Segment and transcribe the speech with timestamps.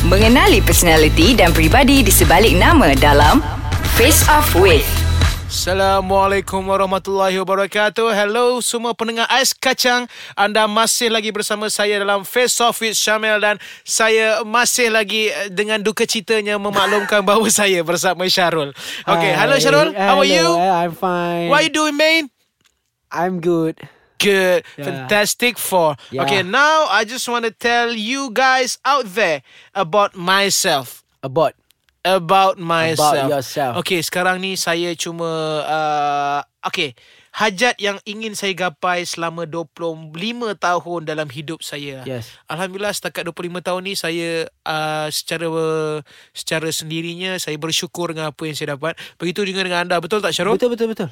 [0.00, 3.44] Mengenali personaliti dan pribadi di sebalik nama dalam
[4.00, 4.88] Face Off With.
[5.44, 12.56] Assalamualaikum warahmatullahi wabarakatuh Hello semua pendengar Ais Kacang Anda masih lagi bersama saya dalam Face
[12.64, 18.24] Off with Syamel Dan saya masih lagi eh, dengan duka citanya memaklumkan bahawa saya bersama
[18.24, 18.72] Syarul
[19.04, 20.56] Okay, hello Syarul, how are you?
[20.56, 21.52] I'm fine.
[21.52, 22.32] What are you doing man?
[23.12, 23.76] I'm good.
[24.20, 24.84] Good, Yeah.
[24.84, 26.22] fantastic for Yeah.
[26.22, 29.40] Okay, now I just want to tell you guys out there
[29.72, 31.56] About myself About
[32.00, 33.28] About myself.
[33.28, 33.76] yourself.
[33.84, 35.28] Okay, sekarang ni saya cuma
[35.60, 36.96] uh, okay,
[37.28, 40.08] hajat yang ingin saya gapai selama 25
[40.56, 42.00] tahun dalam hidup saya.
[42.08, 42.32] Yes.
[42.48, 45.44] Alhamdulillah setakat 25 tahun ni saya uh, secara
[46.32, 48.96] secara sendirinya saya bersyukur dengan apa yang saya dapat.
[49.20, 50.00] Begitu juga dengan anda.
[50.00, 50.56] Betul tak Syarul?
[50.56, 51.08] betul betul betul.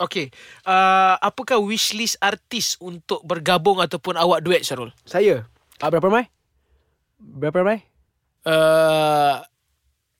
[0.00, 0.32] Okay.
[0.64, 4.96] Uh, apakah wishlist artis untuk bergabung ataupun awak duet Syarul?
[5.04, 5.44] Saya.
[5.76, 6.32] Ah, berapa ramai?
[7.20, 7.78] Berapa ramai?
[8.48, 9.44] Uh,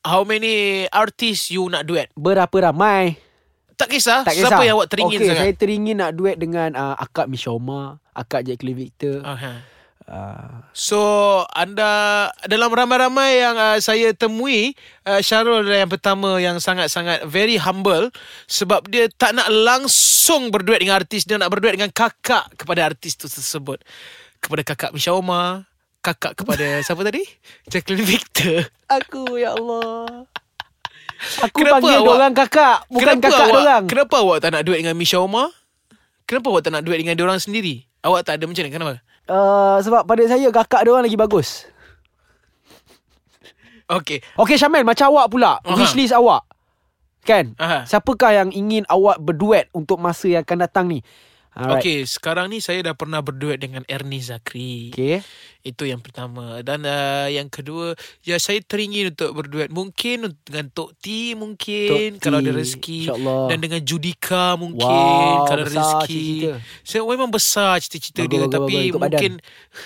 [0.05, 2.13] how many artis you nak duet?
[2.13, 3.17] Berapa ramai?
[3.81, 4.29] Tak kisah.
[4.29, 4.53] Tak kisah.
[4.53, 5.41] Siapa yang awak teringin okay, sangat?
[5.41, 9.25] saya teringin nak duet dengan uh, Akak Mishoma, Akak Jacqueline Victor.
[9.25, 9.65] Aha.
[10.05, 10.99] Uh, So
[11.51, 11.87] anda
[12.45, 14.73] dalam ramai-ramai yang uh, saya temui
[15.05, 18.09] uh, Syarul adalah yang pertama yang sangat-sangat very humble
[18.47, 23.15] sebab dia tak nak langsung berduet dengan artis dia nak berduet dengan kakak kepada artis
[23.15, 23.83] tu tersebut.
[24.39, 25.69] Kepada kakak Misha Omar
[26.01, 27.21] kakak kepada siapa tadi?
[27.69, 28.67] Jacqueline Victor.
[28.89, 30.25] Aku ya Allah.
[31.45, 33.83] Aku Kenapa panggil awak- orang kakak, bukan kenapa kakak awak, orang.
[33.85, 35.53] kenapa awak tak nak duet dengan Misha Omar?
[36.25, 37.85] Kenapa awak tak nak duet dengan orang sendiri?
[38.01, 38.97] Awak tak ada macam ni kenapa
[39.31, 41.71] Uh, sebab pada saya kakak dia orang lagi bagus.
[43.91, 45.75] Okay Okey Syamel macam awak pula Aha.
[45.75, 46.47] Wishlist awak
[47.27, 47.83] Kan Aha.
[47.91, 51.03] Siapakah yang ingin awak berduet Untuk masa yang akan datang ni
[51.51, 51.83] Alright.
[51.83, 55.19] Okay sekarang ni saya dah pernah berduet dengan Ernie Zakri Okay
[55.67, 60.95] Itu yang pertama Dan uh, yang kedua Ya saya teringin untuk berduet Mungkin dengan Tok
[61.03, 63.43] T Mungkin Tok T, Kalau ada rezeki insyaAllah.
[63.51, 66.55] Dan dengan Judika Mungkin Wow, Kalau ada rezeki.
[66.87, 68.95] Saya memang besar cita-cita Bagus, dia bagus, Tapi bagus.
[68.95, 69.33] Mungkin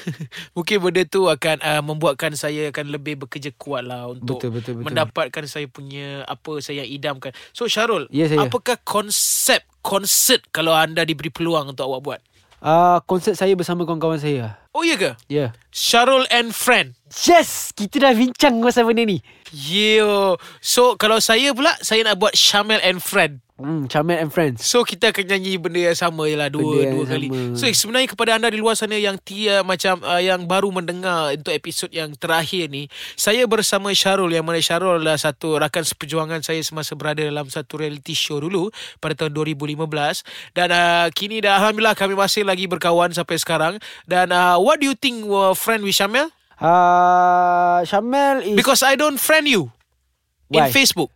[0.61, 4.73] Mungkin benda tu akan uh, Membuatkan saya akan lebih bekerja kuat lah Untuk Betul, betul,
[4.79, 4.85] betul.
[4.93, 8.45] mendapatkan saya punya Apa saya idamkan So Syarul Ya, saya.
[8.45, 12.21] Apakah konsep Konsert Kalau anda diberi peluang Untuk awak buat
[12.65, 15.13] uh, Konsert saya bersama kawan-kawan saya Oh iya ke?
[15.29, 15.51] Ya yeah.
[15.69, 16.97] Syarul and Friend
[17.29, 19.21] Yes Kita dah bincang pasal benda ni
[19.53, 20.41] Yo.
[20.65, 24.83] So kalau saya pula Saya nak buat Shamel and Friend hmm, Chamel and Friends So
[24.83, 27.55] kita akan nyanyi benda yang sama je lah Dua, Benda dua kali sama.
[27.55, 31.55] So sebenarnya kepada anda di luar sana Yang tia macam uh, Yang baru mendengar Untuk
[31.55, 36.59] episod yang terakhir ni Saya bersama Syarul Yang mana Syarul adalah satu Rakan seperjuangan saya
[36.67, 39.87] Semasa berada dalam satu reality show dulu Pada tahun 2015
[40.55, 43.79] Dan uh, kini dah Alhamdulillah kami masih lagi berkawan Sampai sekarang
[44.09, 46.31] Dan uh, what do you think uh, Friend with Shamel?
[46.59, 49.71] uh, Chamel is Because I don't friend you
[50.51, 50.71] In Why?
[50.71, 51.11] Facebook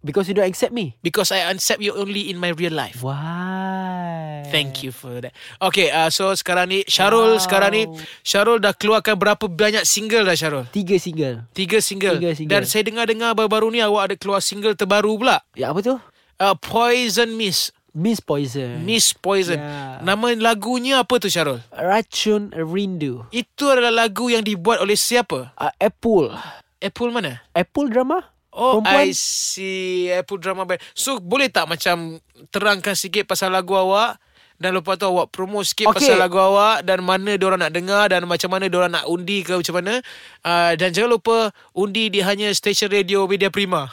[0.00, 4.44] Because you don't accept me Because I accept you only in my real life Why
[4.46, 5.34] Thank you for that.
[5.58, 7.42] Okay, uh, so sekarang ni Syarul Wow.
[7.42, 7.82] sekarang ni
[8.22, 10.64] Syarul dah keluarkan berapa banyak single dah Syarul?
[10.70, 12.22] Tiga single Tiga single.
[12.22, 12.52] Tiga single.
[12.54, 15.42] Dan saya dengar-dengar baru-baru ni awak ada keluar single terbaru pula.
[15.58, 15.98] Ya apa tu
[16.36, 17.72] Uh, Poison Miss.
[17.96, 19.56] Miss Poison Miss Poison.
[19.56, 20.04] Ya.
[20.04, 21.64] Nama lagunya apa tu Syarul?
[21.72, 25.56] Racun Rindu Itu adalah lagu yang dibuat oleh siapa?
[25.56, 26.28] uh, Apple
[26.76, 27.40] Apple mana?
[27.56, 28.20] Apple drama
[28.56, 29.12] Oh, I Perempuan?
[29.12, 30.08] see.
[30.08, 30.80] Apple Drama Band.
[30.96, 32.16] So, boleh tak macam
[32.48, 34.16] terangkan sikit pasal lagu awak?
[34.56, 35.92] Dan lepas tu awak promo sikit.
[35.92, 36.00] Okay.
[36.00, 39.52] pasal lagu awak dan mana diorang nak dengar dan macam mana diorang nak undi ke
[39.52, 40.00] macam mana.
[40.40, 43.92] Uh, dan jangan lupa undi di hanya stesen radio Media Prima.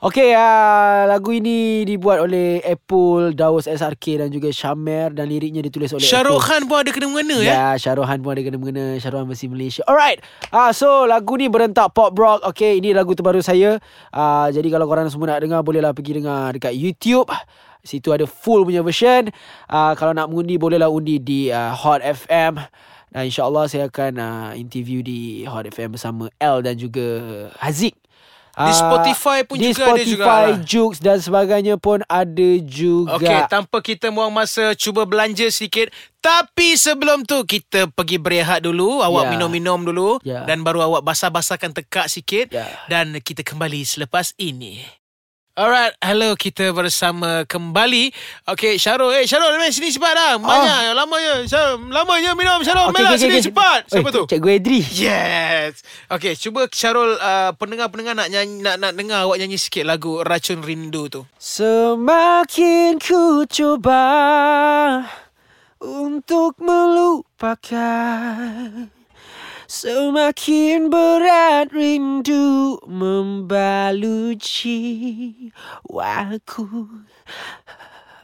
[0.00, 5.92] Okey, uh, lagu ini dibuat oleh Apple, Daus SRK dan juga Syamer dan liriknya ditulis
[5.92, 6.00] oleh.
[6.40, 7.52] Khan pun ada kena-mengena ya?
[7.52, 9.84] Ya, Syahruhan pun ada kena-mengena Syahruhan versi Malaysia.
[9.84, 10.24] Alright
[10.56, 12.40] ah, So lagu ni berentak pop rock.
[12.48, 13.76] Okay ini lagu terbaru saya.
[14.08, 17.28] Ah, Jadi kalau korang semua nak dengar Bolehlah pergi dengar dekat YouTube.
[17.84, 19.28] Situ ada full punya version.
[19.68, 22.56] Ah, Kalau nak mengundi Bolehlah undi di ah, Hot FM
[23.12, 27.04] Dan insyaAllah saya akan ah, interview di Hot FM bersama L dan juga
[27.60, 27.92] Haziq
[28.60, 30.60] Di Ah, Spotify pun di juga ada Spotify, jugalah.
[30.62, 35.88] Joox dan sebagainya pun ada juga Okey, tanpa kita buang masa cuba belanja sikit.
[36.18, 39.30] Tapi sebelum tu kita pergi berehat dulu, awak Ya.
[39.32, 40.44] minum-minum dulu Ya.
[40.44, 42.68] dan baru awak basah-basahkan tekak sikit Ya.
[42.86, 44.84] dan kita kembali selepas ini.
[45.60, 48.08] Alright, hello kita bersama kembali.
[48.48, 49.12] Okay, Syarul.
[49.12, 50.32] Eh, Syarul, main sini cepat dah.
[50.40, 51.44] Banyak, lamanya.
[51.44, 52.64] Syarul, lamanya minum.
[52.64, 53.44] Syarul, Okey, main lah okey, sini okey.
[53.52, 53.80] cepat.
[53.84, 54.22] Siapa Eh, tu?
[54.24, 55.84] Cikgu Edri Yes.
[56.08, 60.64] Okay, cuba Syarul, uh, pendengar-pendengar nak nyanyi, nak, nak dengar awak nyanyi sikit lagu Racun
[60.64, 61.28] Rindu tu.
[61.36, 64.00] Semakin ku coba
[65.76, 67.84] Untuk melupakan
[69.70, 74.74] Semakin berat rindu membaluci
[75.86, 76.90] waku.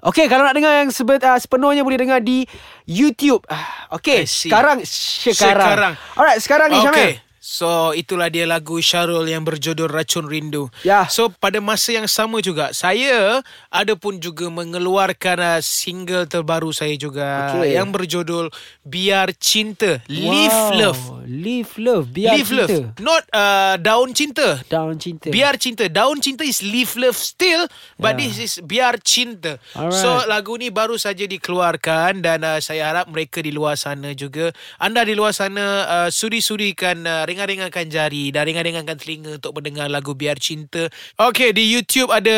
[0.02, 2.50] Okey, kalau nak dengar yang sebe- uh, sepenuhnya boleh dengar di
[2.82, 3.46] YouTube.
[3.46, 3.94] Ah,
[4.26, 4.50] see.
[4.50, 5.70] sekarang sekarang.
[5.70, 5.92] Sekarang.
[6.18, 7.22] Alright, sekarang ni Syamil.
[7.46, 7.54] Okay.
[7.62, 10.66] So itulah dia lagu Syarul yang berjudul Racun Rindu.
[10.82, 11.06] Ya.
[11.06, 13.38] So pada masa yang sama juga saya
[13.70, 17.78] ada pun juga mengeluarkan uh, single terbaru saya juga Okey.
[17.78, 18.50] yang berjudul
[18.82, 21.02] Biar Cinta, Live Love.
[21.26, 22.06] Live love.
[22.10, 22.66] Biar Live cinta.
[22.66, 22.86] Love.
[22.98, 24.62] Not uh, Daun Cinta.
[24.66, 25.30] Down cinta.
[25.30, 28.30] Biar cinta Daun cinta is live love still But Yeah.
[28.30, 29.92] this is biar cinta Alright.
[29.94, 34.54] So lagu ni baru saja dikeluarkan Dan uh, saya harap mereka di luar sana juga
[34.78, 40.16] Anda di luar sana uh, Sudi-sudikan uh, Ringan-ringankan jari Dan ringan-ringankan telinga Untuk mendengar lagu
[40.16, 40.88] Biar Cinta.
[41.20, 42.32] Okay di YouTube ada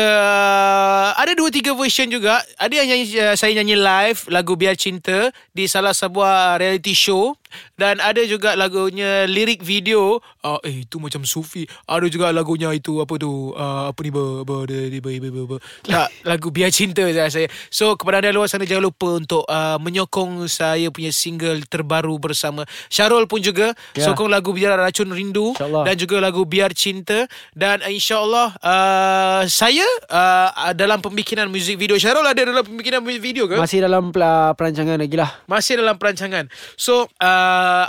[1.15, 2.43] Ada dua tiga version juga.
[2.59, 7.39] Ada yang nyanyi, uh, saya nyanyi live Lagu Biar Cinta Di salah sebuah reality show
[7.79, 13.01] dan ada juga lagunya lirik video uh, Eh itu macam Sufi Ada juga lagunya itu
[13.01, 15.59] Apa tu uh, Apa ni ber, ber, ber, ber, ber, ber, ber.
[15.81, 20.45] Tak Lagu Biar Cinta saya, So kepada anda luar sana Jangan lupa untuk uh, Menyokong
[20.51, 24.05] saya punya single terbaru bersama Syarul pun juga Ya.
[24.05, 25.83] Sokong lagu Biar Racun Rindu InsyaAllah.
[25.87, 27.25] Dan juga lagu Biar Cinta
[27.55, 33.21] Dan uh, insyaAllah uh, Saya uh, Dalam pembikinan muzik video Syarul ada dalam pembikinan muzik
[33.23, 33.57] video ke?
[33.57, 35.31] Masih dalam uh, perancangan lagi lah.
[35.47, 36.45] Masih dalam perancangan.
[36.75, 37.38] So, uh,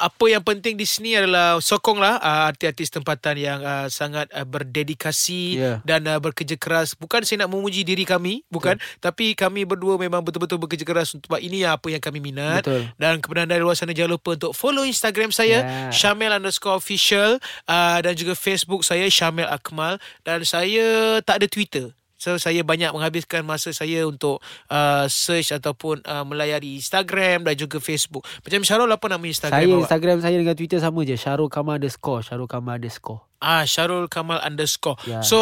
[0.00, 5.43] apa yang penting di sini adalah sokonglah uh, artis-artis tempatan yang uh, sangat uh, berdedikasi
[5.50, 5.82] Yeah.
[5.82, 6.94] dan uh, bekerja keras.
[6.94, 8.79] Bukan saya nak memuji diri kami, bukan.
[9.02, 12.62] Tapi kami berdua memang betul-betul bekerja keras untuk ini apa yang kami minat.
[12.64, 12.87] Betul.
[12.97, 15.93] Dan kepada anda di luar sana jangan lupa untuk follow Instagram saya Yeah.
[15.93, 17.37] Syamil underscore official
[17.69, 21.93] uh, dan juga Facebook saya Syamil Akmal dan saya tak ada Twitter.
[22.20, 27.81] So saya banyak menghabiskan masa saya untuk uh, search ataupun uh, melayari Instagram dan juga
[27.81, 28.28] Facebook.
[28.44, 29.81] Macam Syarul apa nama Instagram Saya awak?
[29.88, 31.17] Instagram saya dengan Twitter sama je.
[31.17, 32.20] Syarul Kamal underscore.
[32.20, 33.25] Syarul Kamal underscore.
[33.40, 35.00] Ah Syarul Kamal underscore.
[35.08, 35.25] Ya.
[35.25, 35.40] So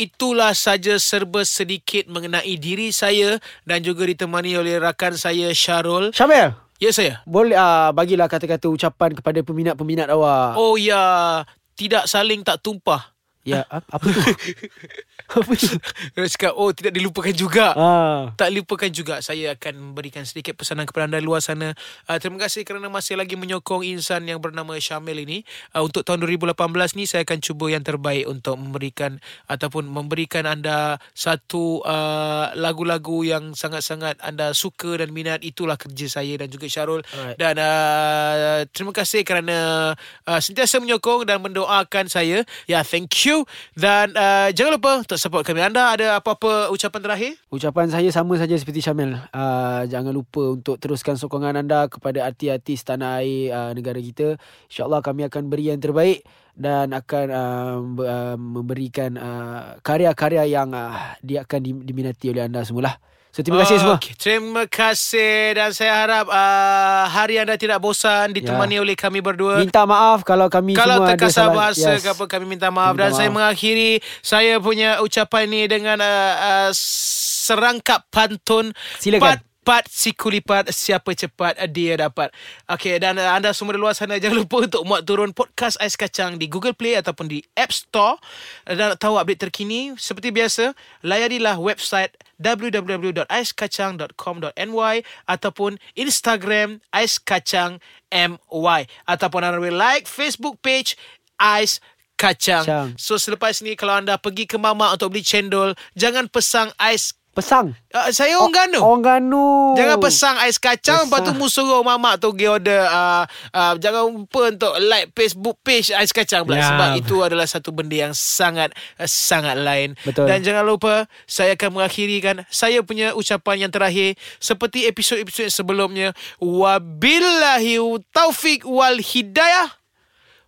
[0.00, 3.36] itulah saja serba sedikit mengenai diri saya
[3.68, 6.16] dan juga ditemani oleh rakan saya Syarul.
[6.16, 6.56] Syamil.
[6.80, 7.20] Ya saya.
[7.28, 10.56] Boleh uh, bagilah kata-kata ucapan kepada peminat-peminat awak.
[10.56, 11.44] Oh ya,
[11.76, 13.15] tidak saling tak tumpah.
[13.46, 14.18] Ya, ap- apa tu?
[15.38, 15.70] apa tu?
[16.18, 17.66] Dia cakap, oh tidak dilupakan juga.
[17.78, 18.34] Ah.
[18.34, 21.70] Tak lupakan juga saya akan memberikan sedikit pesanan kepada anda luar sana.
[22.10, 25.46] Uh, terima kasih kerana masih lagi menyokong insan yang bernama Syamil ini.
[25.70, 30.98] Uh, untuk tahun 2018 ni saya akan cuba yang terbaik untuk memberikan ataupun memberikan anda
[31.14, 35.46] satu uh, lagu-lagu yang sangat-sangat anda suka dan minat.
[35.46, 37.06] Itulah kerja saya dan juga Syarul.
[37.14, 37.38] Alright.
[37.38, 39.92] Dan uh, terima kasih kerana
[40.26, 42.42] uh, sentiasa menyokong dan mendoakan saya.
[42.66, 43.35] Ya, yeah, thank you.
[43.74, 45.60] Dan uh, jangan lupa untuk support kami.
[45.66, 47.32] Anda ada apa-apa ucapan terakhir?
[47.50, 49.18] Ucapan saya sama saja seperti Syamil.
[49.34, 54.38] Uh, jangan lupa untuk teruskan sokongan anda kepada artis-artis tanah air uh, negara kita.
[54.70, 56.22] InsyaAllah kami akan beri yang terbaik
[56.56, 62.64] dan akan uh, uh, memberikan uh, karya-karya yang uh, dia akan di- diminati oleh anda
[62.64, 62.96] semualah.
[63.36, 64.00] So terima kasih semua.
[64.00, 69.60] Okey, Terima kasih dan saya harap uh, hari anda tidak bosan ditemani oleh kami berdua.
[69.60, 72.00] Minta maaf kalau kami Kalau semua ada terkasar bahasa yes.
[72.00, 73.36] ke apa kami minta maaf Minta dan saya maaf.
[73.36, 78.72] mengakhiri saya punya ucapan ini dengan uh, uh, serangkap pantun
[79.04, 79.36] Silakan.
[79.36, 82.30] pat pat si kulipat siapa cepat dia dapat.
[82.70, 85.98] Okey dan uh, anda semua di luar sana jangan lupa untuk muat turun podcast Ais
[85.98, 88.22] Kacang di Google Play ataupun di App Store
[88.62, 90.70] dan nak tahu update terkini seperti biasa
[91.02, 97.82] layarilah website www.aiskacang.com.ny ataupun Instagram Ais Kacang
[98.14, 100.94] MY ataupun anda boleh like Facebook page
[101.42, 101.82] Ais
[102.14, 102.62] Kacang.
[102.64, 102.96] Kacang.
[102.96, 107.76] So selepas ni kalau anda pergi ke Mamak untuk beli cendol, jangan pesang ais Pesang.
[107.92, 108.80] Uh, saya orang Ganu.
[108.80, 109.76] Orang Ganu.
[109.76, 111.36] Jangan pesang ais kacang Lepas tu Pesang.
[111.36, 116.08] mu suruh mamak tu pergi order uh, uh, Jangan lupa untuk like Facebook page ais
[116.10, 116.72] kacang pula Ya.
[116.72, 120.24] Sebab itu adalah satu benda yang sangat uh, Sangat lain Betul.
[120.24, 126.16] Dan jangan lupa Saya akan mengakhiri kan Saya punya ucapan yang terakhir Seperti episod-episod sebelumnya
[126.40, 127.76] Wabillahi
[128.16, 129.76] taufik wal hidayah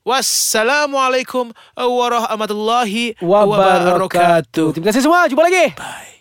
[0.09, 4.01] Wassalamualaikum warahmatullahi Wabarakatuh.
[4.01, 5.29] wabarakatuh Terima kasih semua.
[5.29, 5.77] Jumpa lagi.
[5.77, 6.17] Bye